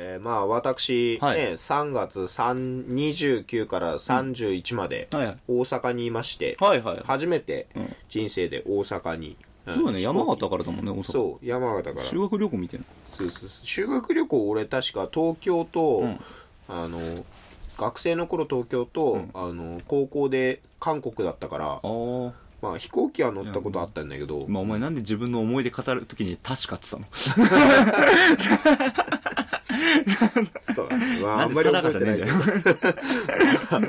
[0.00, 1.38] えーまあ私、はい。
[1.38, 7.02] ね、3月3 29から31まで大阪にいまして、はいはい。
[7.04, 7.96] 初めてうん。
[8.08, 9.36] 人生で大阪に、ん
[9.74, 10.00] そうだね。
[10.00, 11.12] 山形からだもんね大阪。
[11.12, 12.04] そう山形から。
[12.06, 13.48] 修学旅行みたいなそうそう。
[13.48, 16.20] そう修学旅行俺確か東京と、うん。
[16.68, 17.00] あの
[17.76, 19.30] 学生の頃東京と、うん。
[19.34, 27.14] あの高校で韓国だったからああまあ飛行機は乗ったことあったんだけど、まあお前なんで自分の思い出語るときに確かって言って
[30.60, 32.32] そうだね、 まあ、んであんまり覚えてないんだど。
[32.32, 32.38] よ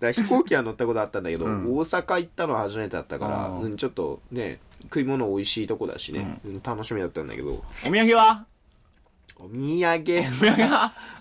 [0.00, 1.76] だ飛行機は乗ったことあったんだけど、うん。
[1.76, 7.62] 大阪行ったのは初めてだったから、うん、ちょっとね食い物美味しいとこだしね、うん楽しみだったんだけど。
[7.86, 8.46] お土産は？
[9.42, 10.04] お土産。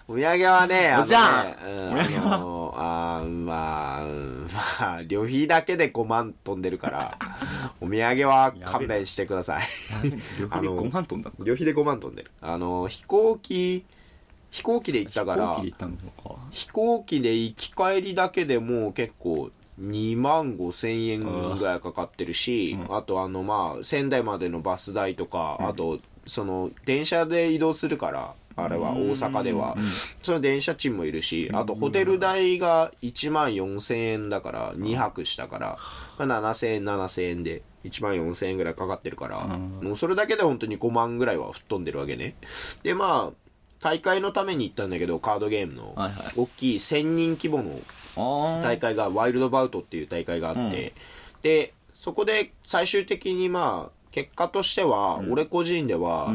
[0.07, 0.43] お土産？
[0.43, 2.35] はね、あのねうんお土産は？
[2.35, 4.47] あのあーまあ、うん
[4.79, 7.17] まあ、旅費だけで5万飛んでるから、
[7.81, 9.63] お土産は勘弁してください。
[10.39, 12.31] 旅費で5万トンだ旅費で5万飛んでる。
[12.41, 13.85] あの、飛行機、
[14.51, 15.61] 飛行機で行ったから、
[16.51, 22.97] 飛行機で行き帰りだけでもう結構2万5千円ぐらいかかってるし、うん。
[22.97, 29.77] あとあのまあ仙台までのバス代とか、あとその電車で移動するから、あれは大阪では、
[30.21, 35.77] その電車賃もいるし、あとホテル代が1万4千円だから2泊したから、
[36.17, 39.79] まあ、7千円7千円で1万4千円ぐらいかかってるから、うん。
[39.81, 42.35] もうそれだけで本当に5万ぐらいは吹っ飛んでるわけね。
[42.83, 43.49] でまあ
[43.81, 45.95] 大会のために行ったんだけどカードゲームの、
[46.35, 50.93] 大きい1000人規模の大会がワイルドバウトっていう大会があって、
[51.41, 56.33] でそこで最終的にまあ結果としては、俺個人では、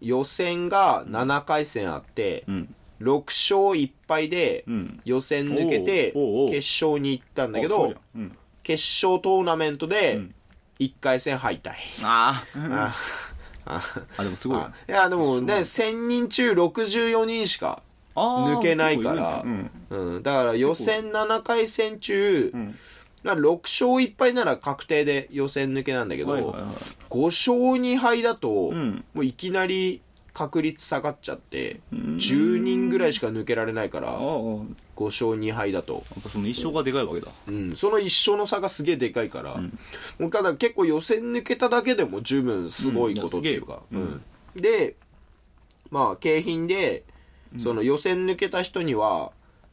[0.00, 2.74] 予選が7回戦あって、うん。
[3.00, 5.00] 6勝1敗でうん。
[5.04, 8.38] 予選抜けておうおうおう決勝に行ったんだけあそうどやうん。
[8.62, 10.34] 決勝トーナメントでうん。
[10.80, 12.74] 1回戦敗退、あー。
[12.74, 12.94] あ
[13.66, 13.82] あ
[14.16, 14.58] あでもすごい。
[14.58, 17.82] あいやでもね1000人中64人しか
[18.14, 19.42] 抜けないから。
[19.42, 19.70] 結構いるね。
[19.90, 22.78] うん、だから予選7回戦中、うん
[23.22, 26.64] まあ6勝1敗なら確定で予選抜けなんだけど、はいはいはい。
[27.10, 29.04] 5勝2敗だと、うん。
[29.14, 30.02] もういきなり
[30.32, 32.16] 確率下がっちゃって、ん。
[32.16, 34.64] 10人ぐらいしか抜けられないから、ああ5
[34.96, 37.28] 勝2敗だと、やっぱその一生がでかいわけだ。
[37.48, 39.78] うん、その一勝の差がすげえでかいから、ん。
[40.18, 44.22] もうただ結構予選抜けただけでも十分すごいことっていうか、うん。
[44.54, 44.96] で
[45.90, 47.04] まあ景品で
[47.58, 49.32] その予選抜けた人には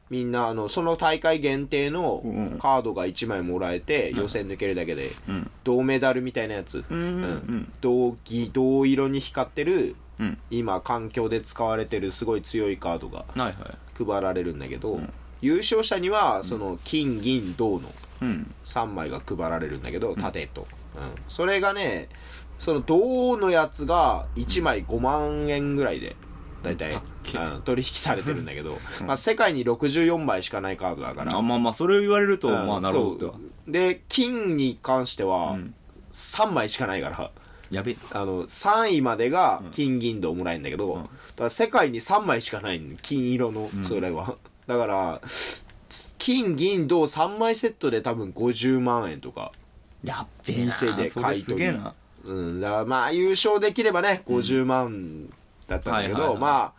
[0.10, 2.60] みんなあのその大会限定のうん。
[2.60, 5.52] カードが1枚もらえて予選抜けるだけでうん。
[5.64, 10.38] 銅メダルみたいなやつ、うんうん銅銀銅色に光ってるうん。
[10.52, 15.14] 今環境で使われてるすごい強いカードが配られるんだけど、ん。
[15.42, 17.92] 優勝者にはその金銀銅の
[18.22, 18.54] うん。
[18.66, 21.02] 3枚が配られるんだけど盾と、うん。
[21.28, 22.10] それがね
[22.60, 26.16] その銅のやつが1枚5万円ぐらいで
[26.66, 27.38] 大体、け。
[27.38, 31.36] うん取引されてるんだけど、 まあ、世界に64枚しかないカードだから。
[31.36, 33.36] あまあまあそれを言われるとうんまあなるほど。
[33.68, 35.74] で金に関してはうん。
[36.14, 37.32] 3枚しかないから、
[37.70, 37.98] やべえ。
[38.12, 41.02] あの3位までが金銀銅もらえるんだけど、うん。
[41.02, 42.96] だから世界に3枚しかないの。
[43.02, 45.22] 金色のそれは、だから
[46.18, 49.52] 金銀銅3枚セットで多分50万円とか。
[50.04, 50.72] やっべえな。
[50.72, 51.78] 店で買い取り。
[52.24, 52.62] うん。
[52.62, 55.30] だまあ優勝できればね50万
[55.68, 56.38] だったんだけど、はいはいはい。
[56.40, 56.74] まあ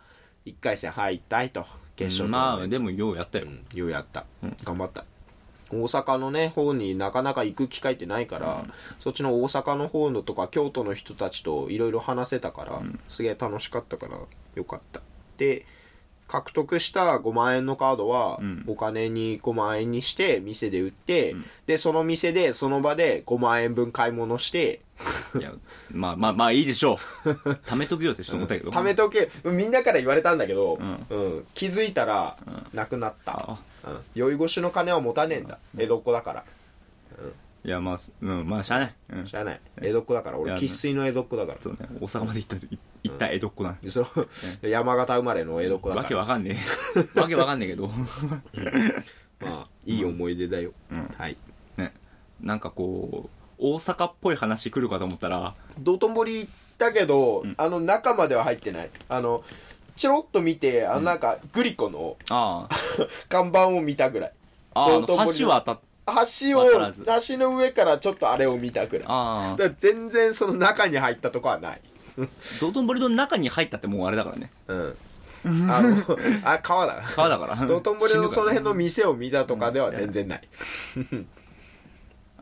[0.45, 1.65] 1回戦敗退と
[1.95, 3.45] 決勝まあでもようやったよ。
[3.47, 4.25] うんようやった、
[4.63, 5.05] 頑張った。
[5.69, 8.65] 大阪のね方になかなか行く機会ってないから、
[8.99, 14.17] そっちの大阪の方のとか京都の人たちといろいろ話せたから、すげえ楽しかったから
[14.55, 15.01] よかった。
[15.37, 15.65] で
[16.27, 18.63] 獲得した5万円のカードはん。
[18.67, 24.81] お金に5万円にして店で売って、でその店でその場で5万円分買い物して
[25.35, 25.51] いや
[25.91, 27.29] まあまあまあいいでしょう。
[27.29, 28.71] 貯めとくよってちょっと思ったけど。
[28.71, 29.29] 貯めとけ。
[29.45, 31.05] みんなから言われたんだけど、ん。
[31.09, 31.45] うん。
[31.53, 32.37] 気づいたら
[32.73, 33.51] なくなった。
[33.51, 35.59] あ、うん、酔い越しの金は持たねえんだ。
[35.77, 36.43] 江戸っ子だから。
[37.65, 38.47] いやまあうん。
[38.47, 38.95] まあしゃあない。
[39.09, 39.25] うん。
[39.25, 39.61] 知らない。
[39.81, 40.37] 江戸っ子だから。
[40.37, 41.57] 俺生粋の江戸っ子だから。
[41.61, 41.79] そうね。
[41.99, 42.67] 大阪まで行った
[43.03, 44.07] 行った江戸っ子なでその
[44.61, 46.09] 山形生まれの江戸っ子だわから。
[46.09, 46.57] けわかんね
[46.95, 47.19] え。
[47.19, 47.87] わけわかんねえけど。
[49.39, 51.13] まあいい思い出だよ、うん。
[51.17, 51.37] はい。
[51.77, 51.93] ね。
[52.41, 58.89] なんかこう大阪っぽい話来るかと思ったら道頓堀行ったけど、あの中までは入ってない。
[59.09, 59.43] あの
[59.95, 62.75] ちょろっと見てあのなんかグリコのああ。
[63.29, 64.31] 看板を見たぐらい。
[64.73, 65.81] ああ道頓堀橋は当たっ
[66.51, 67.05] 橋を渡らず。
[67.29, 69.07] 橋の上からちょっとあれを見たぐらい。
[69.07, 71.81] ら全然その中に入ったとこはない。
[72.61, 74.51] 道頓堀の中に入ったってもうあれだからね。
[74.67, 74.97] うん。
[75.69, 76.03] あの
[76.43, 77.01] あ川だ。
[77.15, 77.55] 川だから。
[77.65, 80.47] 道頓堀のその辺の死店を見たとかでは全然ない、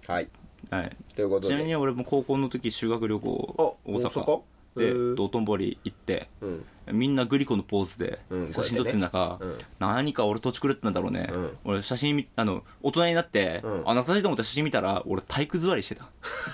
[0.08, 0.30] はい
[0.70, 0.96] はい。
[1.16, 1.48] ということで。
[1.48, 4.20] ちなみに俺も高校の時修学旅行あ大阪。
[4.22, 4.42] 大阪？
[4.76, 6.66] でうん道頓堀行ってうん。
[7.00, 11.58] みんなグリコのポーズでうん写真撮ってる中、こうやってね何か俺土地狂ってんだろうね、うん。
[11.64, 13.72] 俺写真見あの大人になって、うん。
[13.72, 16.10] あ懐かしいと思った写真見たら俺体育座りしてた。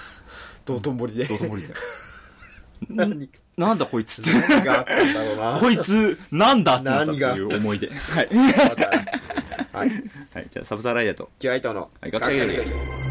[0.65, 1.25] 道頓堀で。
[1.25, 1.73] 道頓堀で。
[2.89, 4.31] 何なんだこいつって。
[4.49, 5.57] 何があったんだろうな。
[5.59, 7.35] こいつなんだってなったって何が？
[7.35, 7.39] い。
[7.39, 8.27] う思い出はい、
[9.73, 9.89] はい。
[10.33, 11.29] はい、じゃあサブサーライダーと。
[11.39, 11.89] 気合との。
[11.99, 13.10] はい学者気取り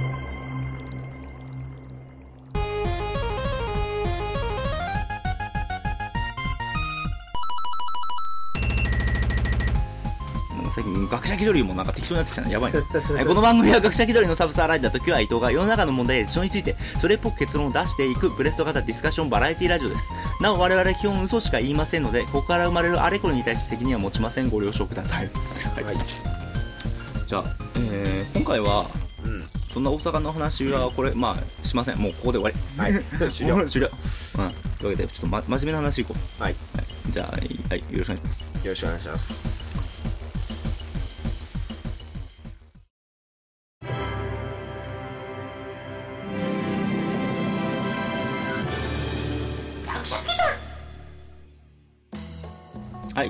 [10.70, 20.08] 最近学者気取りもなんか適当になってきたねやばいなはいこの番組は学者気取りのサブサーライダーと今日は伊藤が世の中の問題や事象についてそれっぽく結論を出していくブレスト型ディスカッションバラエティラジオです。
[20.40, 25.31] なお我々基本嘘しか言いませんのでここから生まれるあれこれに対して責任は持ちませんご了承ください。
[25.84, 25.96] はい。
[27.26, 27.44] じゃあ、
[27.93, 28.87] えー今回は
[29.25, 31.99] うんそんな大阪の話はこれまあしません。
[31.99, 32.56] もうここで終わり。
[32.76, 33.05] はい。
[33.31, 33.66] 終了。
[33.66, 33.90] 終了。
[34.38, 34.52] うん。
[34.78, 36.43] というわけでちょっと、ま、真面目な話いこう。
[36.43, 36.55] はい。
[36.75, 38.50] はい、じゃあ、はい、よろしくお願いします。
[38.64, 39.50] よろしくお願いします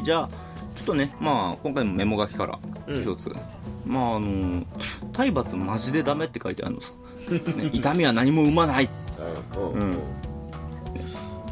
[0.01, 2.59] はい、じゃあ、ちょっとね、まあ、今回もメモ書きから
[2.89, 3.31] うん一つ。
[3.87, 4.63] まあ、あの、
[5.13, 6.93] 体罰マジでダメって書いてあるのさ。
[7.57, 8.89] ね 痛みは何も生まない。
[9.57, 9.97] うんうん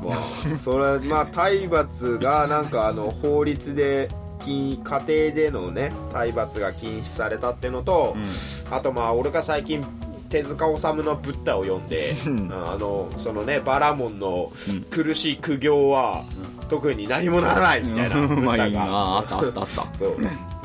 [0.01, 0.23] まあ
[0.63, 4.09] それまあ体罰がなんかあの法律で
[4.41, 8.17] 禁家庭でのね体罰が禁止されたっていうのと、
[8.71, 9.85] あとまあ俺が最近
[10.31, 12.51] 手塚治虫の「ブッダ」を読んでうん。
[12.53, 16.25] あのそのねバラモンのうん苦しい苦行は
[16.69, 18.85] 特に何もならないみたいなブッダが。
[18.85, 19.17] な。
[19.19, 19.95] あったあったあった。
[19.95, 20.17] そう。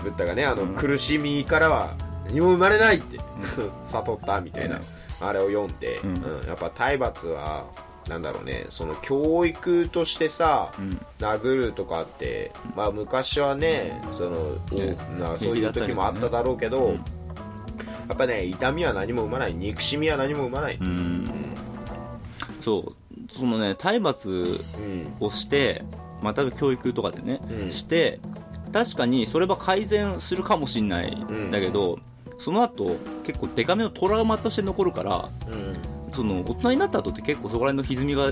[0.03, 1.95] ブッダがねあの苦しみからは
[2.27, 3.19] 何も生まれないって
[3.83, 4.79] 悟ったみたいな、
[5.21, 6.15] あれを読んで、うん。
[6.15, 6.47] うん。
[6.47, 7.65] やっぱ体罰は
[8.09, 10.99] なんだろうねその教育としてさ、うん。
[11.19, 14.35] 殴るとかって、まあ、昔はねその、
[15.37, 16.99] そういう時もあっただろうけど、うん
[18.13, 19.55] やっぱね痛みは何も生まない。
[19.55, 20.83] 憎しみは何も生まない、う。
[20.83, 21.27] ん。
[22.61, 24.47] そう、そのね、体罰うん。
[25.19, 25.81] をして、
[26.21, 27.71] まあ、例えば教育とかでね、うん。
[27.71, 28.19] して、
[28.71, 31.97] 確かにそれは改善するかもしんないんだけど、
[32.37, 36.13] その後結構デカめのトラウマとして残るからうん。
[36.13, 38.31] その大人になった後って結構そこら辺の歪みが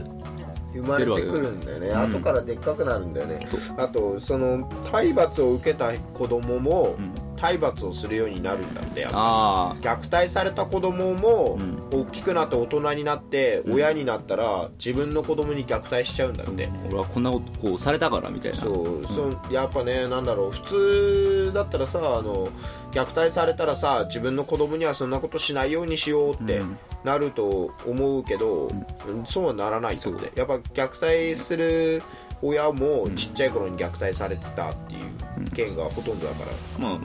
[0.74, 3.48] 生まれてくるんだよね、うん後からでっかくなるんだよね。
[3.76, 11.58] とあとその体罰を受けた子供もうん体罰をするようになるんだってあ虐待された子供も
[11.92, 13.74] う大きくなって大人になってうん。
[13.74, 16.68] 親になったら自分の子供に虐待しちゃうんだって。
[16.68, 18.58] あ俺はこんなことこうされたからみたいな。
[18.60, 22.50] そう、そうやっぱねなんだろう普通だったらさあの
[22.92, 26.76] 虐待されたらさ自分の子供にはそんなことしないようにしようってうん。
[27.04, 28.68] なると思うけど、
[29.08, 29.26] うん。
[29.26, 30.18] そうはならないってそう。
[30.36, 32.02] やっぱ虐待する
[32.44, 34.98] 親もちっちゃい頃に虐待されてたってい
[35.46, 36.44] う件がほとんどだか
[36.80, 37.00] ら、まあ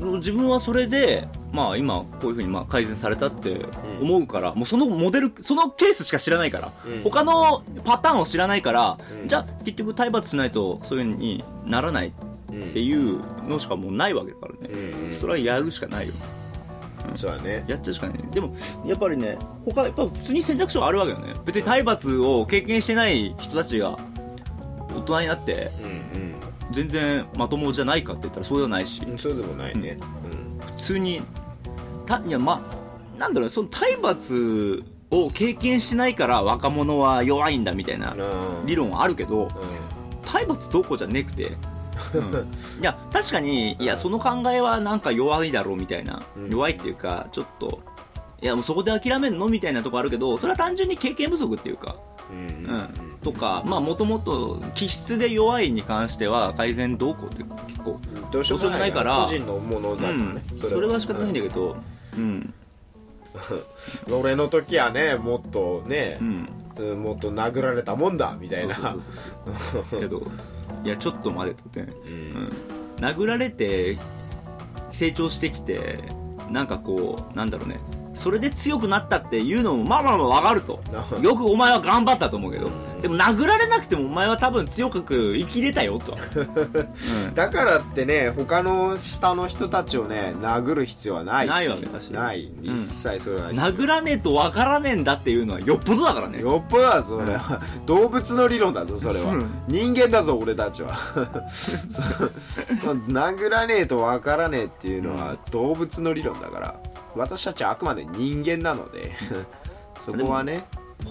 [0.00, 3.60] 自分はそれでまあ今こういうふうにまあ改善されたって
[4.00, 7.02] 思うから、もうそのモデルそのケースしか知らないから、うん。
[7.02, 9.28] 他のパターンを知らないから、うん。
[9.28, 12.12] じゃあ結局体罰しないとそういうふうにならないっ
[12.52, 15.20] うんていうのしかもうないわけだからね、うんうん。
[15.20, 16.14] それはやるしかないよ。
[17.16, 17.64] そうだね。
[17.68, 18.18] やっちゃうしかない。
[18.32, 18.54] でも
[18.86, 21.32] やっぱりね他やっぱ普通に選択肢はあるわけよね。
[21.44, 23.98] 別に体罰を経験してない人たちが
[24.94, 25.70] 大人になって
[26.14, 26.31] うん
[26.72, 29.02] 全然まともじゃないかって言ったらそうではないし。
[29.04, 29.98] うんそうでもないね。
[30.78, 31.20] 普通に
[32.06, 39.50] たいやまあなんだろうその体罰を経験しないから若者は弱いんだみたいなうんうん理論はあるけどう
[40.24, 41.56] 体罰どうこうじゃねくて、
[42.14, 42.48] うん。
[42.80, 46.50] いや確かにいやその考えはなんか弱いだろうみたいな、うん。
[46.50, 47.80] 弱いっていうかちょっと
[48.42, 49.48] いやもうそこで諦めんの？
[49.48, 51.94] みたいなとこあるけどそれは単純に経験不足っていうか。
[52.34, 52.82] んうん
[53.22, 58.00] とかまあもともと気質で弱いに関しては改善どうこうって結構
[58.32, 60.32] どうしようもないから個人のものだからうん。
[60.32, 61.76] ね、それは仕方ないんだけど
[62.16, 62.20] うん。
[62.20, 62.54] うん
[64.12, 66.46] 俺の時はねもっとねう、ん。
[66.78, 68.96] うんもっと殴られたもんだみたいな。
[69.90, 70.22] けど
[70.84, 72.32] いやちょっと待てとって、ううん。
[72.34, 72.52] ん、
[72.98, 73.96] 殴られて
[74.90, 76.00] 成長してきて
[76.50, 77.76] なんかこうなんだろうね
[78.14, 80.78] それで強くなったっていうのもまあまあまあわかると。
[81.20, 82.70] よくお前は頑張ったと思うけど
[83.02, 86.42] でも殴られなくてもお前は多分強く生きれたよと、う
[87.30, 91.50] んだからってね他の下の人たちをね殴る必要はないし。
[91.50, 92.12] ないわけだし。
[92.12, 92.50] ない。
[92.64, 92.74] うん。
[92.76, 96.40] 一切それは、殴らねえとわからねえんだっていうのはよっぽどだからね。
[96.40, 99.50] よっぽどだぞそれは、動物の理論だぞそれは、うん。
[99.68, 100.96] 人間だぞ俺たちは。
[103.08, 106.74] 殴らねえとわからねえっていうのは動物の理論だから。
[107.16, 109.12] 私たちはあくまで人間なので。
[110.04, 110.62] そこはね。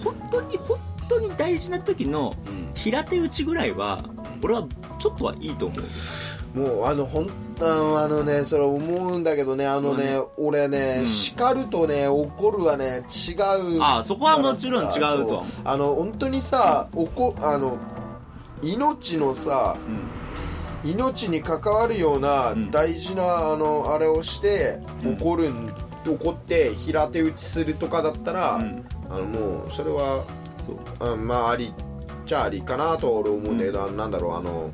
[0.04, 2.74] 本当に本当に大事な時のうん。
[2.74, 4.00] 平手打ちぐらいは
[4.42, 5.82] 俺はちょっとはいいと思う。
[6.58, 7.26] もうあの本
[7.58, 11.06] 当あのねそれ思うんだけどねあのね、俺ね、うん。
[11.06, 13.32] 叱るとね怒るはね違
[13.76, 17.78] うああそこはもちろん違うとあの本当にさ怒あの
[18.62, 19.76] 命のさ
[20.84, 22.70] 命に関わるようなうん。
[22.70, 25.14] 大事な、あのあれをしてうん。
[25.14, 25.70] 怒るん、
[26.06, 28.84] 怒って平手打ちするとかだったら、うん。
[29.08, 30.41] あのもうそれはそ
[31.00, 31.14] う。
[31.14, 31.72] うんまああり
[32.24, 34.36] じゃありかなと俺思うんだけど、なんだろう。
[34.36, 34.70] あの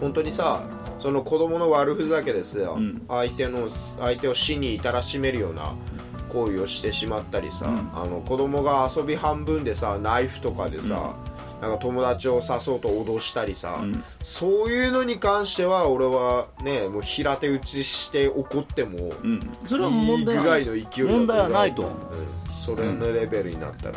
[0.00, 0.60] 本当にさ
[1.00, 3.02] その子供の悪ふざけですよ、うん。
[3.08, 5.74] 相手の相手を死に至らしめるような
[6.32, 7.90] 行為をしてしまったりさ、うん。
[7.94, 11.14] あの子供が遊び半分でさナイフとかでさ、
[11.60, 14.02] なんか友達を刺そうと脅したりさ、うん。
[14.22, 19.40] そういうのに関しては俺はねもう平手打ちして怒ってもうん。
[19.68, 20.24] それはい問い。
[20.24, 21.94] 題はぐらいの勢いだと問題はないと思う。
[21.94, 23.94] うん、それのレベルになったら、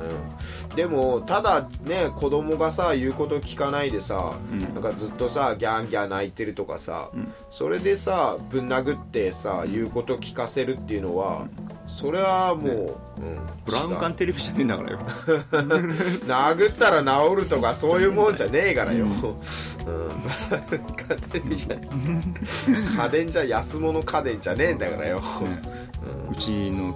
[0.00, 4.60] うん、でもただね子供がさ言うこと聞かないでさ、うん。
[4.60, 7.32] なんかずっとさギャンギャン泣いてるとかさ、うん。
[7.50, 11.46] それでさぶん殴ってさ言うこと聞かせるっていうのは
[11.98, 12.86] それはもう、うん、
[13.66, 14.98] ブラウン管テレビじゃねえんだからよ。
[16.28, 21.76] 殴ったら治るとかそういうもんじゃねえからよ、うん、ブラウン管テレビじゃ
[23.02, 25.20] 家電じゃ安物家電じゃねえんだからよ、
[26.30, 26.94] うちの、うん、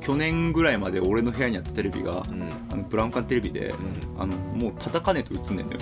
[0.00, 2.42] 去年ぐらいまで俺の部屋にあったテレビが、うん。
[2.72, 3.74] あのブラウン管テレビで、
[4.18, 5.80] あのもう叩かねえと映んねえんだよ。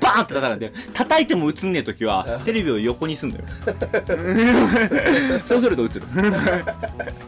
[0.00, 3.44] バーンって叩かんで叩いても映んねえ時はテレビを横にすんだよ。
[5.44, 6.02] そうすると映る。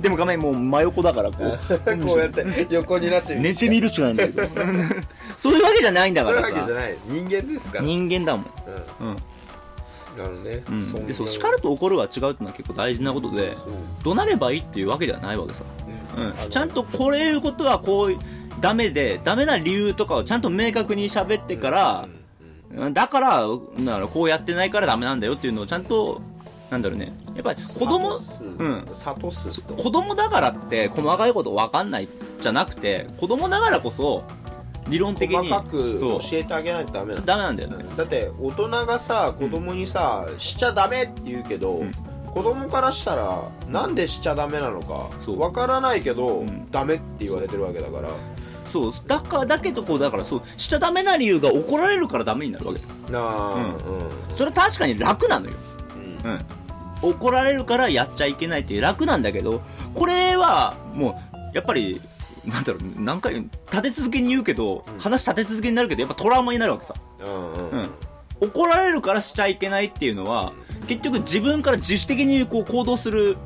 [0.01, 1.59] でも画面もう真横だからこう。
[2.07, 4.43] こうやって横になってみ寝てみるしかないんだけど。
[5.33, 6.99] そういうわけじゃないんだそういうからさわけじゃない。
[7.07, 8.47] 人間ですから、うん、人間だもん、
[10.19, 11.07] あのね、うん。
[11.07, 13.57] でそう叱ると怒るは違うってのは結構大事なことで
[14.05, 15.71] 怒鳴ればいいっていうわけではないわけさね。
[16.17, 16.23] うん。
[16.29, 18.15] あのちゃんとこれいうことはこう
[18.61, 22.09] ダメでダメな理由とかをちゃんと明確に喋ってから
[22.71, 22.95] うん、うんうん。
[22.95, 26.21] だからだからこうやってないからダメなんだよっていうのをちゃんと
[26.71, 27.07] なんだろうね。
[27.35, 28.85] やっぱり子供うん。
[28.87, 32.09] 諭すと子供だからって細かいこと分かんない
[32.41, 34.25] じゃなくて子供だからこそ
[34.91, 35.37] 理論的に。
[35.37, 37.85] 細かく教えてあげないとダメなんだダメなんだよね。
[37.97, 41.93] だって大人がさ子供にさ、しちゃダメって言うけど、ん。
[42.33, 46.71] 子供からしたらなんでしちゃダメなのかわからないけど、ん。
[46.71, 48.09] ダメって言われてるわけだから。
[48.67, 48.93] そう。
[49.07, 52.81] だからだけどこうだからそうしちゃダメな理由が怒られるからダメになるわけ。
[53.13, 53.63] なあうん。
[53.63, 53.79] うん。
[54.37, 55.53] それは確かに楽なのよ。
[56.25, 56.31] うん。
[56.31, 56.41] うん、
[57.03, 59.63] 怒られるからやっちゃいけないっていう楽なんだけど
[59.95, 62.01] これはもうやっぱり
[62.47, 64.99] なんだろう何回立て続けに言うけど、うん。
[64.99, 66.95] 話立て続けになるけどやっぱトラウマになるわけさ。
[67.23, 67.89] うんうんうん。
[68.41, 70.53] 怒られるからしちゃいけないっていうのは
[70.89, 73.37] 結局自分から自主的にこう行動する、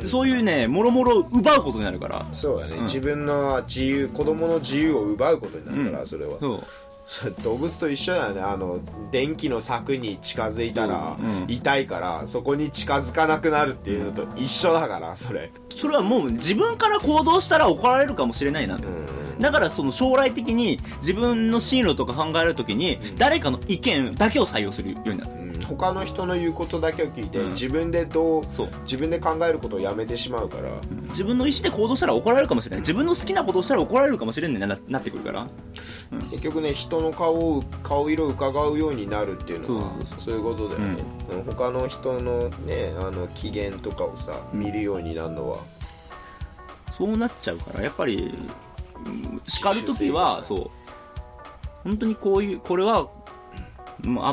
[0.00, 0.08] うん。
[0.08, 2.24] そういうねもろもろ奪うことになるから。
[2.32, 2.84] そうだね、うん。
[2.84, 6.06] 自分の自由子供の自由を奪うことになるから、うん。
[6.06, 6.38] それは。
[7.44, 8.40] 動物と一緒だよね。
[8.40, 8.78] あの
[9.12, 11.44] 電気の柵に近づいたらうん。
[11.48, 19.38] 痛いからそこに近づかなくなるっていうのと一緒だからそれそれはもう自分から行動したら怒られるかもしれないな、うん。
[19.38, 25.30] だからその将来的に自分の進路とか考えるときに誰かの意見だけを採用するようになる。
[25.38, 25.54] うん。
[25.64, 27.48] 他の人の言うことだけを聞いて、うん。
[27.48, 28.68] 自分でどうそう。
[28.82, 30.70] 自分で考えることをやめてしまうから、
[31.08, 32.80] 自分の意思で行動したら怒られるかもしれない。
[32.80, 35.48] 自分の好きなことをしたら怒られるかもしれないななってくるから。
[36.30, 39.92] 結局ね人の顔を顔色を伺うようになるっていうのは
[40.24, 41.42] そういうことだよね、うん。
[41.44, 45.58] 他の人のねあの機嫌とかをさ見るようになるのは、
[46.98, 48.32] そうなっちゃうからやっぱり
[49.06, 50.70] うん叱るときはそう。
[51.84, 53.06] 本当にこういうこれは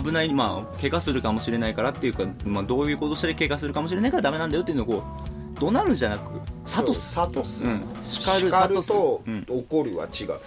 [0.03, 6.23] 危ないまあ怪我するかもしれないからっていうか、まあ、どういうことしたら怪我するかもしれないからダメなんだよっていうのをこう怒鳴るんじゃなく
[6.71, 7.81] 諭すサトス、うん。
[8.03, 9.45] 叱るとうん。
[9.47, 10.39] 怒るは違う、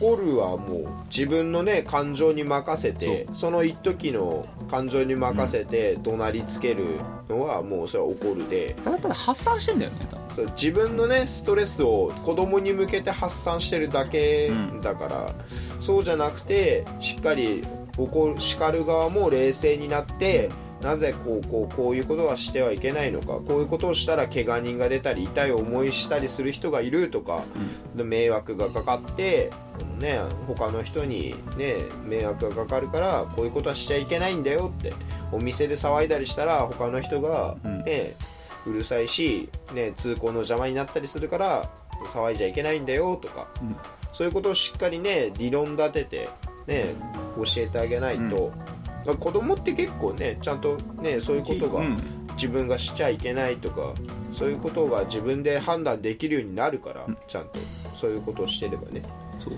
[0.00, 0.66] 怒るはもう
[1.14, 6.84] 自分のね感情に任せてその一時の感情に任せて怒鳴りつける
[7.28, 8.76] のはもうそれは怒るで。
[8.84, 9.98] ただただ発散してんだよね
[10.30, 14.80] そう自分のねストレスを子供に向けて発散してるだけうん。
[14.80, 15.28] だから、
[15.80, 17.64] そうじゃなくてしっかり
[17.96, 20.50] 怒る叱る側も冷静になって
[20.82, 27.42] なぜこうこうこういうことはしてはいけないのかこういうことをしたら怪我人が出たり痛い思いしたりする人がいるとか、
[27.94, 29.50] で迷惑がかかって
[29.98, 34.92] ね他の人にね迷惑がかかるからこういうことはしちゃいけないんだよって
[35.32, 37.82] お店で騒いだりしたら他の人がうん。
[37.84, 38.14] ね、
[38.66, 41.64] うるさいし、ね、通行の邪魔になったりするから
[42.12, 43.76] 騒いじゃいけないんだよとか、うん。
[44.12, 46.28] そういうことをしっかりね理論立てて、
[46.66, 46.94] ね、
[47.36, 48.52] 教えてあげないと、
[48.98, 51.96] だから子供って結構ねちゃんとねそういうことがうん。
[52.36, 53.94] 自分がしちゃいけないとか
[54.38, 57.16] そういうことが自分で判断できるようになるから、うん。
[57.26, 59.00] ちゃんとそういうことをしてればね。
[59.00, 59.08] そ
[59.50, 59.54] う。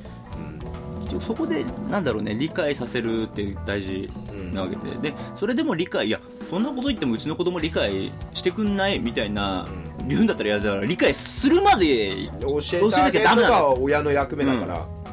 [1.16, 1.20] うん。
[1.20, 4.08] そこでなんだろうね理解させるって大事
[4.52, 9.66] なわけで、でそれでも理解いやそんなこと言ってもうちの子供理解してくんないみたいな、
[10.06, 15.07] 言うんだったら嫌だから理解するまで教えてあげるのが親の役目だから、うん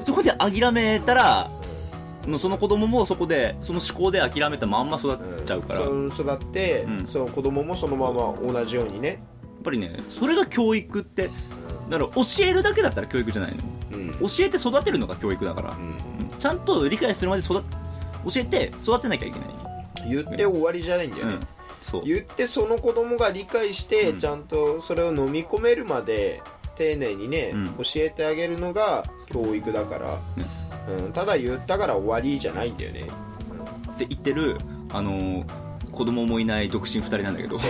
[0.00, 1.48] そこで諦めたら
[2.26, 7.06] もうその子供もそこでその思考で諦めたまんま育っちゃうから、う育って、うん。
[7.06, 9.22] その子供もそのまま同じようにね、
[9.62, 11.30] ぱりねそれが教育って
[11.88, 13.54] だから教えるだけだったら教育じゃない
[13.90, 13.98] の。
[13.98, 14.12] うん。
[14.28, 16.38] 教えて育てるのが教育だから、うん。
[16.38, 17.62] ちゃんと理解するまで育教
[18.36, 19.48] えて育てなきゃいけない。
[20.08, 21.38] 言って終わりじゃないんだよね、
[22.04, 24.20] 言ってその子供が理解して、うん。
[24.20, 26.40] ちゃんとそれを飲み込めるまで
[26.80, 27.66] 丁寧にね、うん。
[27.66, 30.18] 教えてあげるのが教育だから、
[31.04, 31.12] うん。
[31.12, 33.00] ただ言ったから終わりじゃないんだよね。
[33.00, 34.56] って言ってる
[34.94, 35.69] あのー
[36.00, 37.60] 子供もいない独身2人なんだけど。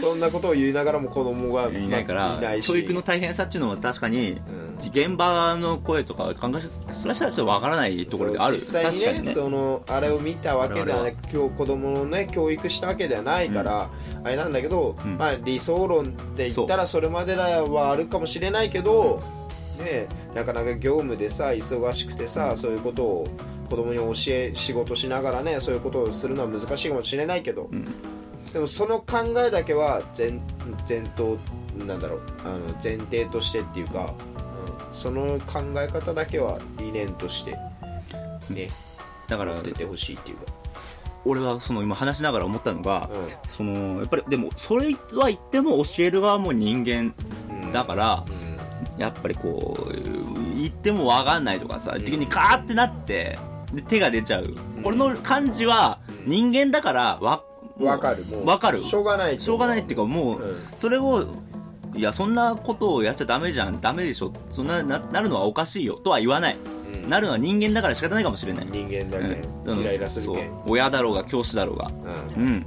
[0.00, 4.38] そんなことを言いながらも子供がいないから教育の大変さっていうのは確かにうん。
[4.92, 6.58] 現場の声とか考え
[6.92, 8.56] それはしたらちょっとわからないところである。
[8.56, 9.34] 実際にねね。
[9.34, 13.88] そのあれを見たわけではなく今日子供のね教育したわけではないから、
[14.24, 15.16] あれなんだけど、うん。
[15.16, 19.16] まあ、理想論って言ったらそれまではあるかもしれないけど、
[19.78, 23.28] ね、なかなか業務でさ忙しくてさそういうことを
[23.70, 27.86] 子供に教え仕事しながらねそういうことをするのは難しいかもしれないけど、ん。
[28.52, 30.40] でもその考えだけは前
[30.88, 31.38] 前頭
[31.86, 34.12] なんだろうあの前提としてっていうか、
[34.90, 37.52] うん、その考え方だけは理念として
[38.50, 38.68] ね
[39.28, 40.42] だから出てほしいっていうか、
[41.24, 47.14] 俺はその今話しながら思ったのが、うそのやっぱりでもそれは言っても教える側も人間
[47.54, 48.24] ん、だから
[48.98, 49.92] やっぱりこう
[50.56, 52.02] 言っても分かんないとかさ、ん。
[52.02, 53.38] 的にカーってなって
[53.72, 54.46] で手が出ちゃう、
[54.82, 57.44] これの感じは人間だからわ
[57.78, 58.24] わかる。
[58.44, 58.82] わかる。
[58.82, 60.62] しょうがないしょうがないっていうかもう、うん。
[60.70, 61.24] それを
[61.94, 63.80] いやそんなことをやっちゃダメじゃん。
[63.80, 64.30] ダメでしょ。
[64.34, 65.94] そんなななるのはおかしいよ。
[65.96, 66.56] とは言わない、
[66.94, 67.08] うん。
[67.08, 69.78] なるのは人間だから仕方ないかもしれない、人間だね、うん。
[69.78, 70.62] イライラするけん、そう。
[70.66, 71.90] 親だろうが教師だろうが。
[72.36, 72.64] うん。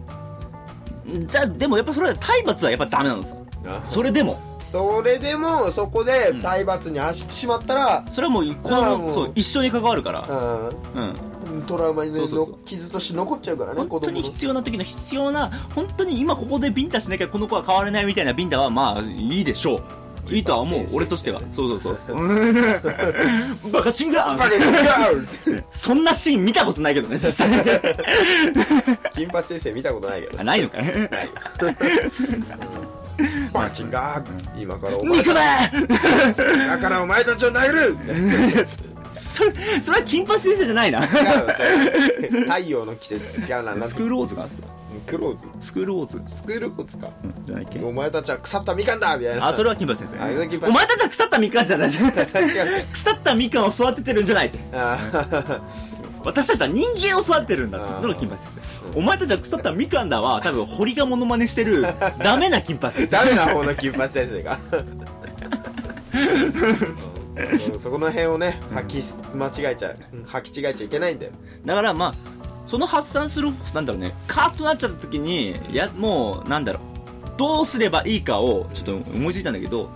[1.15, 1.25] うん。
[1.25, 3.35] じゃあでもやっぱそれは体罰はやっぱダメなのさ。
[3.65, 4.37] あそれでも
[4.73, 8.71] それでもそこで体罰に走ってしまったら、それはもうこう
[9.13, 10.25] そう一緒に関わるから。
[10.27, 11.57] うん。
[11.57, 11.63] うん。
[11.67, 12.49] トラウマに、ね、そうそうそう。
[12.53, 20.33] の傷として残っちゃうからね本当に必要な時の必要な本当に今ここでビンタしなきゃこの子は変われないみたいなビンタはまあいいでしょう。
[20.33, 21.39] いいとは思う俺としては。
[21.55, 22.17] そうそうそう。
[23.71, 24.57] バカチンガバカに違
[25.59, 27.49] うそんなシーン見たことないけどね実際。
[29.13, 30.41] 金八先生見たことないけど。
[30.41, 30.86] あないのかい。
[30.86, 31.07] ない
[33.53, 35.69] バチンガー今からお前肉だ
[36.67, 37.95] だからお前たちを殴る
[39.31, 44.47] それそれは金八先生じゃないな違うそれ太陽の季節違うなスクールウォーズが
[45.07, 47.07] クローズスクールウォーズスクロールコツか
[47.45, 54.99] じゃないっけお前たちは腐ったみかんだみたいなあそれは金八先生あ金八お前たちは腐ったみかんじゃない腐ったみかんを育ててるんじゃないってあ
[56.23, 58.62] 私たちは人間を育ててるんだっての金八先
[58.93, 61.81] 生お前たちは腐ったみかんだは多分堀がモノマネしてる
[62.19, 64.59] ダメな金八先生ダメな方の金八先生が。
[67.79, 69.03] そこの辺をね吐き
[69.36, 69.97] 間違えちゃう。
[70.13, 70.23] うん。
[70.25, 71.31] 吐き違えちゃいけないんだよ。
[71.65, 72.13] だからまあ
[72.67, 76.81] その発散するなんだろうねカーッとなっちゃった時にやもうなんだろう
[77.38, 79.89] どうすればいいかをちょっと思いついたんだけど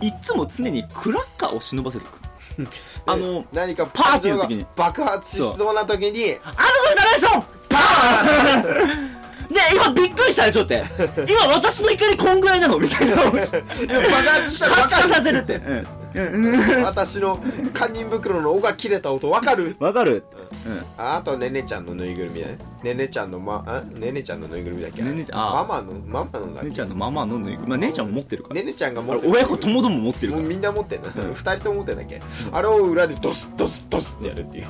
[0.00, 2.20] いっつも常にクラッカーを忍ばせていく
[3.06, 4.66] あので何かパーティーの時に。
[4.76, 9.14] 爆発しそうな時にあのそれナレーションパーン
[9.54, 10.82] で今びっくりしたでしょって。
[11.28, 13.16] 今私の怒りこんぐらいなのみたいな。
[13.16, 15.54] 爆発したら可視化分かさせるって。
[15.58, 19.76] る私の堪忍袋の尾が切れた音分かる？
[19.78, 20.24] わかる
[20.98, 22.58] ああとねねちゃんのぬいぐるみだね。
[22.82, 25.02] ねねちゃんのまあねねちゃんのぬいぐるみだっけ？
[25.02, 25.66] ねねちゃんあ。
[25.68, 26.68] ママのママのだっけ？
[26.70, 27.68] 姉ちゃんのママのぬいぐるみ。
[27.68, 28.54] まあ姉ちゃんも持ってるから。
[28.56, 29.32] ねねちゃんがあ持ってる。
[29.32, 30.42] れ親子ともども持ってるから。
[30.42, 32.20] もうみんな持ってんだ、二人とも持ってんだっけ、
[32.52, 34.64] あれを裏でドスドスドスってやるっていう。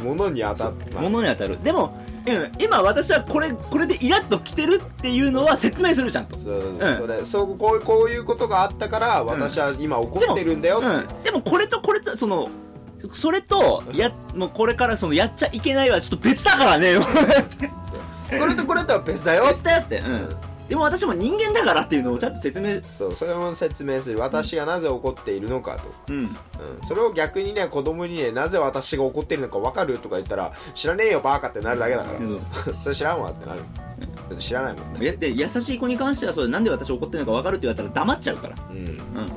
[0.04, 1.62] 物に当たって、まあ物に当たる。
[1.62, 1.92] でも
[2.26, 2.52] うん。
[2.58, 6.36] 今私はこれこれでイラッと来てるっていうのは説明するちゃんと。
[6.36, 6.96] そううん。
[6.96, 10.80] それそうこうこういうことがあったから私は今怒ってるんだよ
[11.24, 12.48] でもこれとこれとその
[13.12, 16.96] それとやもうこれからそのやっちゃいけないはちょっと別だからね。
[18.38, 19.46] これとこれとは別だよ。
[19.48, 20.28] 別だよって、うん、
[20.68, 24.20] でも私も人間だからっていうのをちゃんと説明そうそれも説明する。
[24.20, 26.20] 私がなぜ怒っているのかと、うん。
[26.20, 26.30] うん、
[26.86, 32.38] それを逆にね子供にねなぜ私が怒っているのか分かるとか言ったら知らねえよバーカってなるだけだから、うん。
[32.84, 33.60] それ知らんわってなる。
[33.60, 35.06] だって知らないもんね。
[35.06, 38.54] やで優しい子に関してはそれなんで私怒ってるのか分かるって言われたら黙っちゃうから。
[38.70, 38.78] うん。
[38.78, 38.80] う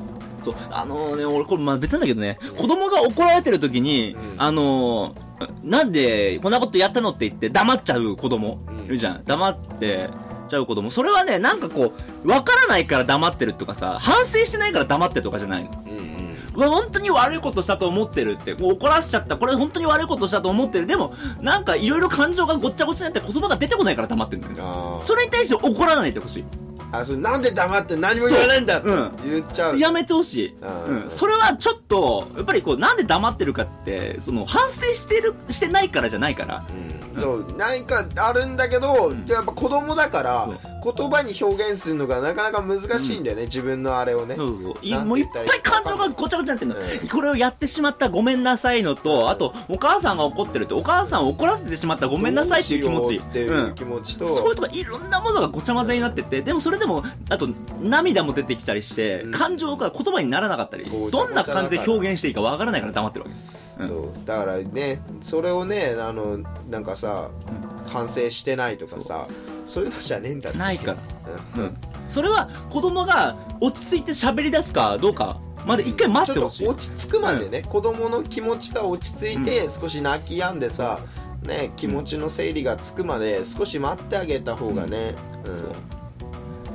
[0.09, 10.07] んそうあのね俺これまあ別なんだけどね子供が怒られてる時に、うんあのーなんでこんなことやったのって言って黙っちゃう子供うんいるじゃん黙って
[10.53, 10.91] ちゃう子供。
[10.91, 15.69] それはね、なんかこう、わからないから黙ってるとかさ、反省してないから黙ってるとかじゃないの。
[15.87, 16.13] うんうん
[16.55, 20.85] 本当に悪いことしたと思ってるって、こう怒らしちゃった、これ本当に悪いことしたと思ってる。
[20.85, 24.99] でも、なんかいろいろ感情がごっちゃごちゃになって言葉が出てこないから黙ってるんだよ。
[25.01, 26.45] それに対して怒らないでほしい。
[26.93, 28.87] あそれなんで黙って何も言わないんだって
[29.27, 30.55] 言っちゃうやめてほしい。
[30.61, 31.09] うん。
[31.09, 36.63] それはちょっと、やっぱりこう、なんで黙ってるかって、その、反省してる、してないからじゃないから。
[36.69, 40.49] うんそう何かあるんだけど、やっぱ子供だから
[40.83, 44.35] 言葉に表現するのがなかなか難しいんだよね、自分のあれをね。
[44.35, 45.05] そうそう。
[45.05, 47.07] もういっぱい感情がごちゃごちゃになってんの、うん。
[47.07, 53.15] これをやってしまったごめんなさいのと、あと、お母さんが怒ってるって、お母さんを怒らせてしまったごめんなさいっていう気持ち。
[53.17, 57.47] っていう気持ちと、そういうとこいろんなものがごちゃ混ぜになってて、でもそれでも、あと、
[57.81, 59.31] 涙も出てきたりして、うん。
[59.31, 63.62] 感情が言葉にならなかったり、どんな感じで表現していいかわからないから黙ってるわけ。
[63.77, 64.25] そう。
[64.25, 66.37] だからねそれをねあの
[66.69, 67.29] なんかさ、
[67.89, 69.27] 反省してないとかさ
[69.65, 70.59] そういうのじゃねえんだって。
[70.59, 70.97] ないから。
[71.57, 71.63] うん。
[71.63, 71.69] うん。
[72.09, 76.63] それは、子供が落ち着いて喋り出すかどうか、まで一回待ってほしい。
[76.63, 80.99] ちょっと落ち着くまでね、子供の気持ちが落ち着いて、少し泣き止んでさ
[81.43, 85.57] ね気持ちの整理がつくまで少し待ってあげた方がね、うん。
[85.57, 86.02] そう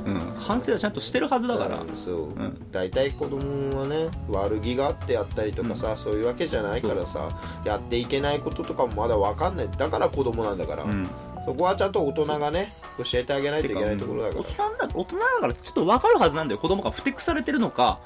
[0.09, 0.19] うん。
[0.19, 1.81] 反省はちゃんとしてるはずだから。
[1.81, 2.67] うんそう、ん。
[2.73, 7.29] 大体子供はね悪気があってやったりとかさ、そういうわけじゃないからさ
[7.65, 9.69] やっていけないこととかもまだ分かんない。
[9.77, 11.09] だから子供なんだから、うん。
[11.47, 12.69] そこはちゃんと大人がね
[12.99, 14.41] 教えてあげないといけないところだから。
[14.41, 16.61] 大人だ大人だからちょっと分かるはずなんだよ。
[16.61, 17.99] 子供がふてくされてるのか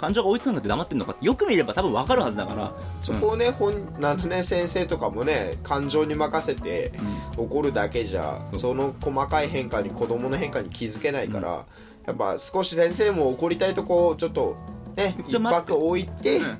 [0.00, 2.72] 感情が追いつかなくて黙ってるのかってよく見れば多分分かるはずだから。
[3.02, 6.90] そこをね本なんとね先生とかもね感情に任せて
[7.36, 11.66] 怒るだけじゃその細かい変化に子供の変化に気づけないから、
[12.06, 14.56] やっぱ少し先生も怒りたいとこちょっと
[14.96, 16.46] ね一泊置いて、うん。
[16.46, 16.54] うん。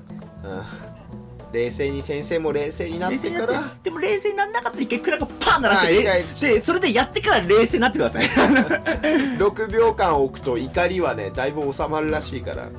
[1.53, 8.25] 冷静に先生も冷静になってからでも冷静にならなかったら一回クラがパン鳴らしはいでそれでやってから冷静になってください。
[9.37, 12.67] 6秒間置くと怒りはねだいぶ収まるらしいから。
[12.67, 12.71] ね、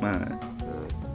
[0.00, 0.20] まあ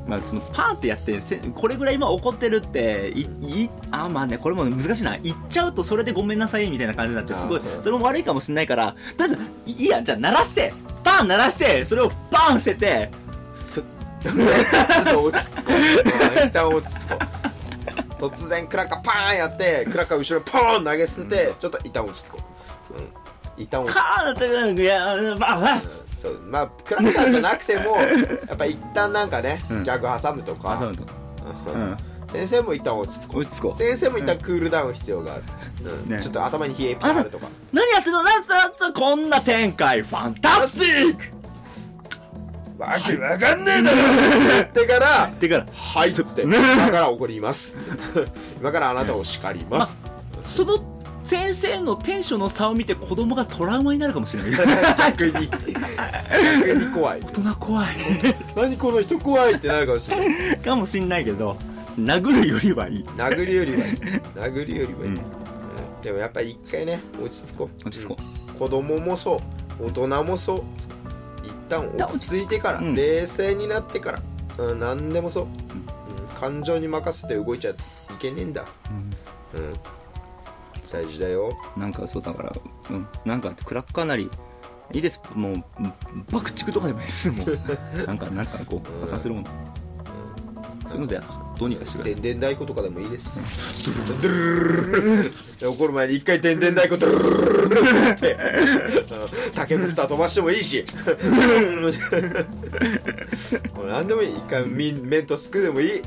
[0.07, 5.17] まあそのパンってやってせこれぐらい今怒ってるっていいあまあねこれも難しいな。
[5.17, 13.11] 言っちゃうとそれでごめんなさいみたいな感じになってすごいそれも悪いかもしれないからとりあえずいいやじゃあ鳴らしてパン鳴らしてそれをパン捨てて
[13.53, 15.71] そちょっと落ち着こう。
[15.71, 17.49] うん一旦落ち着こう。
[18.19, 22.39] 突然クラッカーパーンやってクラッカー後ろポーン投げ捨ててちょっと一旦落ち着こ
[22.91, 27.95] う、うん、一旦落ち着こカーンだっていやまあまあう、うん、そうまあクラッカーじゃなくても
[28.47, 29.83] やっぱ一旦なんかね、うん。
[29.83, 31.81] ギャグ挟むとか、あそううん。
[31.89, 31.97] うん。
[32.27, 33.41] 先生も一旦落ち着こう。
[33.41, 33.77] 落ち着こう。
[33.77, 35.43] 先生も一旦クールダウン必要がある、
[36.05, 36.11] うん。
[36.11, 36.21] ね。
[36.21, 37.47] ちょっと頭に冷えピタあるとか。
[37.71, 38.23] 何やってんの？
[38.23, 40.01] なんつなんつこんな展開。
[40.01, 41.39] ファンタスティック。
[42.79, 43.97] わけわかんねえだろ。
[43.97, 45.65] って言ってからってから。
[45.75, 46.57] はいっつって今
[46.91, 47.75] から怒ります。
[48.59, 49.99] 今からあなたを叱ります。
[50.47, 50.77] その
[51.29, 54.51] 先生のテンションの差を見て子供がトラウマになるかもしれない。
[54.97, 55.47] 逆に。
[55.47, 57.19] 逆に怖い。
[57.21, 57.87] 大人怖い。
[58.55, 60.57] 何この人怖いってなるかもしれない。
[60.57, 61.55] かもしんないけど
[61.99, 63.03] 殴るよりはいい。
[63.03, 63.93] 殴るよりはいい。
[63.93, 65.17] 殴るよりはいい、うん。
[65.17, 65.21] うん。
[66.01, 67.87] でもやっぱり一回ね落ち着こう。
[67.87, 68.51] 落ち着こう。
[68.51, 68.55] ん。
[68.55, 69.35] 子供もそ
[69.79, 69.85] う。
[69.85, 70.63] 大人もそう。
[71.45, 72.95] 一旦落ち着いてから、うん。
[72.95, 74.21] 冷静になってから、
[74.65, 75.49] うん、何でもそう、うん。
[76.39, 77.75] 感情に任せて動いちゃい
[78.19, 78.65] けねえんだ。
[79.53, 79.98] うん
[80.91, 81.51] 大事だよ。
[81.77, 82.53] なんかそうだから
[82.91, 83.07] うん。
[83.25, 84.29] なんかクラッカーなり
[84.93, 85.19] いいです。
[85.35, 85.55] もう
[86.31, 87.59] 爆竹とかでもいいですもう
[88.07, 89.47] なんかなんかこう破産するもの
[90.87, 91.21] そういうので
[91.59, 92.21] どうにかしてください。
[92.21, 93.39] でん太鼓とかでもいいです。
[93.85, 100.83] ドゥルルルルルで怒る前に一回でんでん太鼓ドゥルルルルルルってうん竹ぶった飛ばしてもいいし。
[103.75, 104.31] もう何でもいい。
[104.31, 106.01] 一回ミンメントすくでもいい。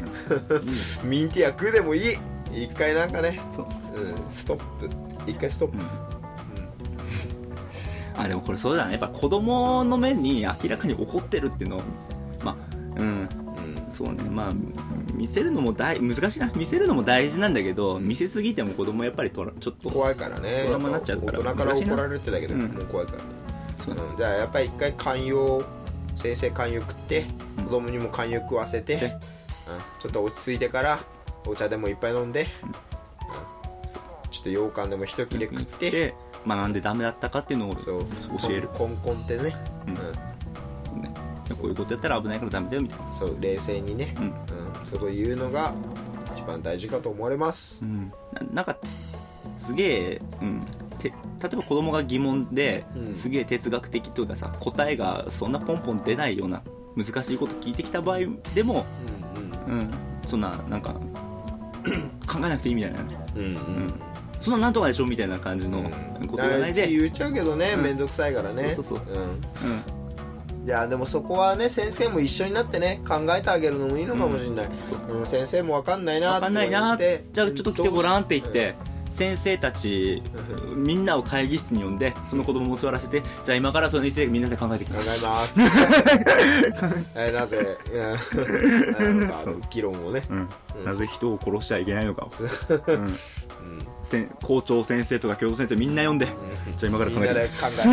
[1.04, 2.16] ミンティア食うでもいい
[2.54, 3.66] 一回なんかね、そう。
[4.00, 5.30] うん、ストップ。
[5.30, 5.78] 一回ストップ、
[8.18, 8.92] あでもこれそうだね。
[8.92, 11.80] やっぱ子供の目に明らかに怒ってるっていうのを
[12.44, 12.56] まあ
[12.96, 13.18] うん。
[13.18, 13.28] うん。
[13.88, 14.24] そうね。
[14.24, 14.52] まあ
[15.14, 16.50] 見せるのも大難しいな。
[16.56, 20.64] 見せるのも大事なんだけど見せすぎても子供やっぱりとらちょっと怖いからね。
[20.66, 23.24] ドラマになっちゃうから大人から怒られるってだけでもう怖いからね、
[23.84, 23.94] そう。
[23.94, 25.64] うん、じゃあやっぱり一回寛容
[26.16, 27.26] 先生寛容食って
[27.58, 27.64] うん。
[27.64, 29.06] 子供にも寛容食わせて、で。
[29.06, 29.12] うん、
[30.02, 30.98] ちょっと落ち着いてから
[31.46, 32.72] お茶でもいっぱい飲んで、うん。
[34.30, 36.14] ちょっと羊羹でも一切れ食って、で
[36.46, 38.06] まあなんでダメだったかっていうのを教
[38.50, 38.68] える。
[38.74, 39.54] コンコンってね、
[39.88, 39.96] うん。
[41.56, 43.04] こういうことやったら危ないからダメだよみたいな。
[43.14, 44.24] そう冷静にね、うん。
[44.24, 44.32] うん、
[44.80, 45.72] そうのが
[46.34, 48.76] 一番大事かと思われます、うん、ななんか
[49.60, 51.14] すげえ、うん、て例
[51.52, 53.16] えば子供が疑問で、うん。
[53.16, 56.62] すげえ哲学的というかさ答えがそんなポンポン出ないような
[56.96, 58.18] 難しいこと聞いてきた場合
[58.54, 58.84] でも、
[59.68, 59.78] うん。
[59.80, 59.90] うん、
[60.26, 60.96] そんななんか
[62.26, 63.56] 考えなくていいみたいな、うんうん。
[64.40, 65.88] そんななんとかでしょみたいな感じのこ
[66.36, 67.82] と言わないで、言っちゃうけどねうん。
[67.82, 68.74] 面倒くさいからね。
[68.74, 69.14] そうそうそう。
[69.14, 69.20] うん。
[69.20, 69.32] うん。
[70.64, 74.66] いやでもそこはね先生も一緒になってね考えてあげるのもいいのかもしれない、
[75.10, 75.24] うん。
[75.26, 76.94] 先生も分かんないな分かんないな。
[76.94, 78.76] って言ってじゃあちょっと来てごらんって言って、
[79.12, 80.22] 先生たち
[80.74, 85.58] みんなを会議室に呼んでその子供も座らせてじゃあ今からその一斉みんなで考えていき考えます。
[85.58, 85.68] ま
[87.00, 87.58] すえなぜ
[89.70, 90.48] 議論をね、うん。
[90.84, 92.28] なぜ人を殺しちゃいけないのかを、
[92.88, 93.16] うん。
[94.02, 96.34] せん校長先生とか教頭先生みんな呼んで、じゃ
[96.84, 97.88] あ今からみんなで考えていき考ます。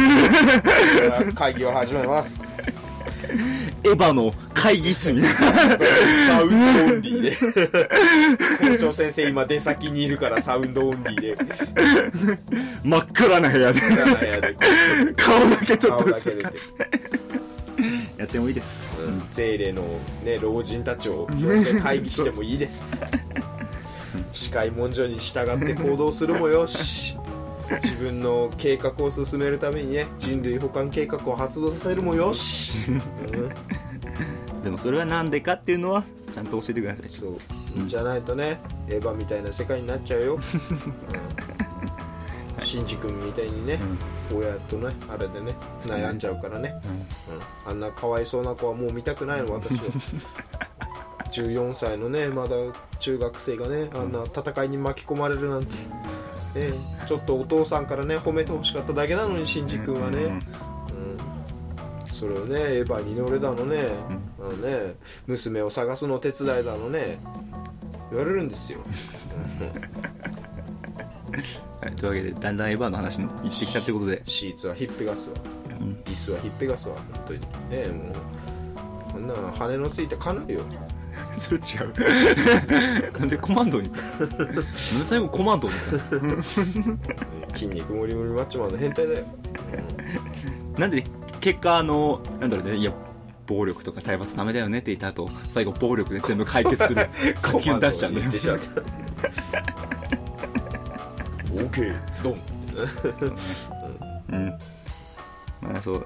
[1.22, 1.32] えて。
[1.34, 2.40] 会議を始めます
[3.84, 5.22] エヴァの会議室に。
[5.22, 7.32] サウンドオンリーで。
[8.78, 11.36] 校長先生今出先にいるからサウンドオンリーで。
[12.84, 13.80] 真っ暗な部屋で。
[13.80, 14.54] 部屋で。
[14.54, 14.60] こ
[15.18, 16.32] 顔だけちょっと顔だけ出て。
[16.32, 16.70] 映る感じ
[18.18, 19.82] やってもいいです、ううんゼーレの
[20.26, 21.26] ね老人たちを
[21.82, 23.00] 会議してもいいです。
[24.34, 27.16] 司会文書に従って行動するもよし
[27.84, 32.94] 自分の計画を進めるためにね人類保管計画を発動させるもよし、う
[34.60, 36.04] んでもそれはなんでかっていうのは
[36.34, 37.10] ちゃんと教えてください。
[37.10, 37.38] そう。
[37.88, 40.38] じゃないとねエヴァみたいな世界になっちゃうよ、う
[42.62, 43.80] ん、シンジ君みたいにね、
[44.34, 45.54] 親とねあれでね
[45.86, 46.74] 悩んじゃうからね、
[47.68, 47.72] うん。
[47.72, 49.80] あんなかわいそうな子はもう見たくないの私は。
[51.30, 52.56] 14歳のねまだ
[53.00, 55.76] 中学生がねあんな戦いに巻き込まれるなんて、
[56.56, 56.72] ね、
[57.08, 60.42] ちょっとお父さんからね褒めてほしかっただけなのにシンジ君はね、うん
[62.12, 63.88] それをねエヴァに乗れだのね,、
[64.40, 67.18] あのね娘を探すの手伝いだのね。
[68.12, 68.80] 言われるんですよ。
[71.82, 74.22] はい、というわけでだんだんエヴァの話に行ってきたってことで。
[74.26, 75.36] シーツはひっぺがすわ
[75.80, 75.98] うん。
[76.06, 77.40] 椅子はひっぺがすわ本当に。
[77.70, 78.14] ねもう。
[79.14, 80.62] こんなの羽のついてかないよ
[81.40, 83.20] それ違う。
[83.20, 84.64] なんでコマンドになんで
[85.06, 85.74] 最後コマンドに
[87.54, 89.26] 筋肉もりもりマッチョマンの変態だよ、
[90.78, 91.04] なんで
[91.40, 92.92] 結果あのなんだろうねいや
[93.48, 97.10] 暴力とか体罰ダメだよねって言った後最後暴力で全部解決する。
[97.38, 98.32] 先を出しちゃうんだよ。
[101.72, 102.42] ケーズドン。
[104.30, 104.48] うん。
[105.62, 106.06] まあそう。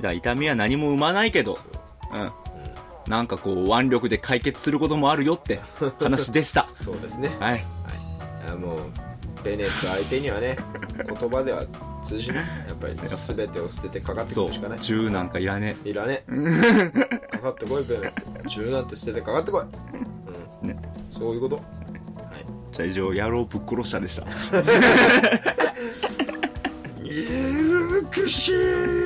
[0.00, 1.56] だね痛みは何も生まないけど。
[2.12, 2.41] うん
[3.08, 5.60] なんかこう腕力で解決することもあるよって
[5.98, 6.66] 話でした。
[6.84, 7.36] そうですね。
[7.40, 7.64] はい。
[8.52, 8.80] あもう
[9.44, 10.56] ベネット相手にはね
[11.06, 11.64] 言葉では
[12.06, 12.36] 通じない。
[12.36, 12.42] や
[12.74, 14.78] っぱり全てを捨ててかかってくそるしかない。
[14.78, 14.80] う。
[14.80, 16.24] 銃なんかいらねいらね
[17.32, 20.68] かかってこいベネット銃なんて捨ててかかってこい、うん。
[20.68, 20.76] ね
[21.10, 21.60] そういうこと。
[22.38, 22.44] え
[22.76, 24.26] じゃあ以上野郎ぶっ殺したでした。
[27.02, 29.01] ゆくしい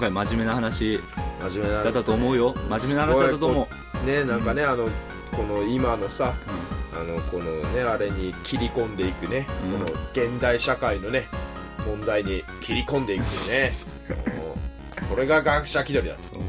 [0.00, 0.98] 回真面目な話
[1.40, 2.54] 真面目なだったと思うよ。
[2.68, 3.68] 真面目な話だったと思
[4.02, 4.06] う。
[4.06, 4.88] ねなんかねあの
[5.32, 6.34] この今のさ
[6.92, 9.84] あのこのねあれに切り込んでいくね、うん。
[9.84, 11.26] この現代社会のね
[11.86, 13.72] 問題に切り込んでいくね。
[14.36, 14.56] も
[15.06, 16.40] うこれが学者気取りだと、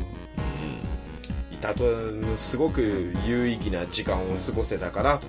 [1.52, 1.84] いたと
[2.36, 5.28] すごく有意義な時間を過ごせたかなと。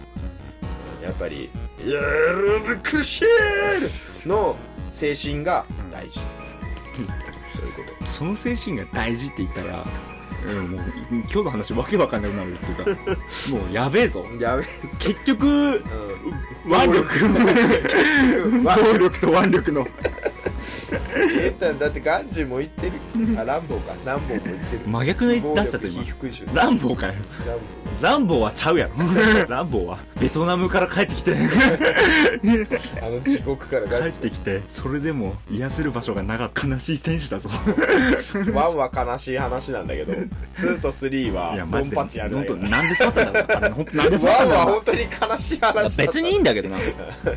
[1.02, 1.50] やっぱり
[1.84, 3.90] 「やるぶくしーる!」
[4.28, 4.56] の
[4.92, 6.20] 精神が大事、
[8.22, 9.84] その精神が大事って言ったら、
[10.46, 10.80] うん、もう
[11.10, 13.10] 今日の話わけわかんなくなるっていうか
[13.50, 14.24] もうやべえぞ。
[14.38, 14.64] やべ
[15.00, 15.80] 結局え、
[16.64, 17.26] 腕力
[18.46, 19.88] うん、わ暴力と腕力の。
[21.16, 22.92] えーだってガンジーも言ってる。
[23.40, 23.94] あランボーか。
[24.04, 24.82] ランボーも言ってる。
[24.86, 27.14] 真逆の言出したぞ暴力今非復讐ランボーかよ。
[27.44, 27.58] ラン
[28.02, 28.94] ランボーはちゃうやろ。
[29.48, 31.36] ランボーはベトナムから帰ってきて。
[33.00, 34.60] あの地獄から帰ってきて。
[34.68, 36.66] それでも癒せる場所がなかった。
[36.66, 37.48] 悲しい選手だぞ。
[37.48, 40.14] 1は悲しい話なんだけど
[40.56, 43.56] 2と3はいドンパチやるんだなんでそうだったんだろう。
[43.56, 44.66] あれ本当なんでそうだった1んだろう。
[44.66, 44.98] は本当に
[45.32, 46.78] 悲しい話別にいいんだけどな。